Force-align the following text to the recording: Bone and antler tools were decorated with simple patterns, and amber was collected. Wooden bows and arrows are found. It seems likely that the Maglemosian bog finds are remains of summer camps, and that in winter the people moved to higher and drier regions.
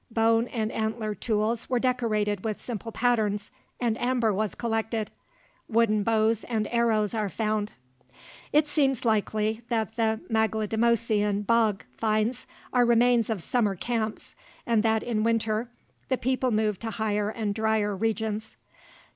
Bone 0.09 0.47
and 0.47 0.71
antler 0.71 1.13
tools 1.13 1.69
were 1.69 1.77
decorated 1.77 2.43
with 2.43 2.59
simple 2.59 2.91
patterns, 2.91 3.51
and 3.79 4.01
amber 4.01 4.33
was 4.33 4.55
collected. 4.55 5.11
Wooden 5.69 6.01
bows 6.01 6.43
and 6.45 6.67
arrows 6.71 7.13
are 7.13 7.29
found. 7.29 7.73
It 8.51 8.67
seems 8.67 9.05
likely 9.05 9.61
that 9.69 9.97
the 9.97 10.19
Maglemosian 10.27 11.45
bog 11.45 11.83
finds 11.99 12.47
are 12.73 12.83
remains 12.83 13.29
of 13.29 13.43
summer 13.43 13.75
camps, 13.75 14.35
and 14.65 14.81
that 14.81 15.03
in 15.03 15.21
winter 15.23 15.69
the 16.09 16.17
people 16.17 16.49
moved 16.49 16.81
to 16.81 16.89
higher 16.89 17.29
and 17.29 17.53
drier 17.53 17.95
regions. 17.95 18.55